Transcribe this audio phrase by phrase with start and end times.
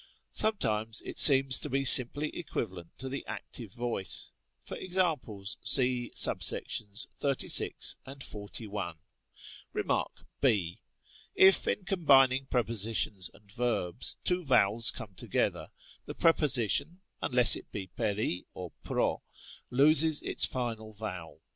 [0.31, 4.33] Sometimes it seems to be simply equivalent to the active voice.
[4.63, 8.95] For examples, see $$ 36 and 41.
[9.73, 10.77] fem, ὃ.
[10.79, 10.79] 1,
[11.35, 15.69] in combining prepositions and verbs, two vowels come together,
[16.07, 19.21] the preposition (unless it be περί or πρό)
[19.69, 21.43] loses its final vowel.